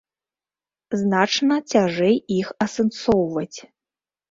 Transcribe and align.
Значна 1.01 1.59
цяжэй 1.75 2.15
іх 2.39 2.51
асэнсоўваць. 2.67 3.57